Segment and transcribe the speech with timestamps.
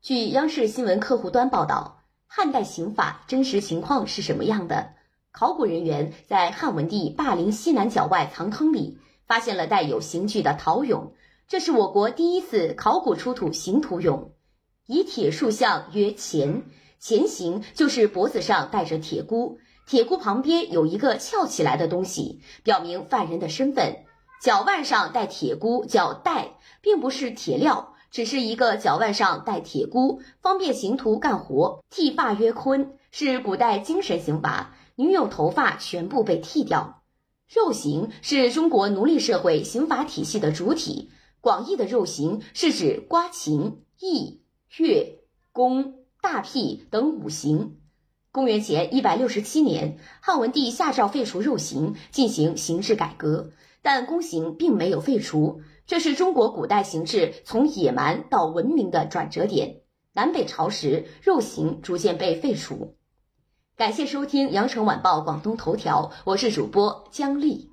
[0.00, 4.94] 据央视新闻客户端报道，汉代刑法真实情况是什么样的？
[5.32, 11.10] 考古人员在汉文帝霸陵西南角外藏坑里发现了带有刑具的陶俑，
[11.48, 14.30] 这是我国第一次考古出土刑徒俑。
[14.86, 16.62] 以铁树像曰钳，
[17.00, 24.04] 钳形就是脖子上戴着铁箍，铁箍旁边有一个翘起来的东西，表明犯人的身份。
[24.40, 27.88] 脚腕上戴铁箍叫带，并不是铁镣。
[28.10, 31.84] 只是一个脚腕上戴铁箍，方便刑徒干活。
[31.90, 37.02] 剃发曰髡，是古代精神刑罚，女友头发全部被剃掉。
[37.48, 41.10] 肉刑是中国奴隶社会刑罚体系的主体，
[41.40, 44.40] 广义的肉刑是指刮秦、弋、
[44.76, 45.20] 越、
[45.52, 47.76] 宫、大辟等五刑。
[48.30, 53.50] 公元前一百六十七年，汉文帝下诏废除肉刑，进行刑制改革，
[53.82, 55.60] 但宫刑并没有废除。
[55.86, 59.80] 这是中国古代刑制从野蛮到文明的转折点。
[60.12, 62.96] 南北朝时，肉刑逐渐被废除。
[63.76, 67.70] 感谢收听羊城晚报广东头条，我是主播姜丽。